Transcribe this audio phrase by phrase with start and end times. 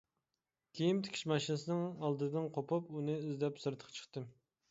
[0.77, 4.29] كىيىم تىكىش ماشىنىسىنىڭ ئالدىدىن قوپۇپ ئۇنى ئىزدەپ سىرتقا چىقتىم.